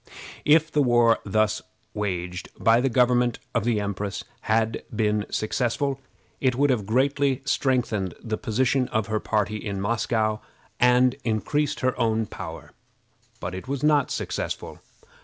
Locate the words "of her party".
8.87-9.57